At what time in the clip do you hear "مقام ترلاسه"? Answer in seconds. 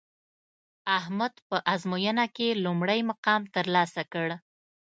3.11-4.01